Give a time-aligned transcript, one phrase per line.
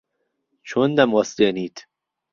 [0.67, 1.77] چۆن دەموەستێنیت؟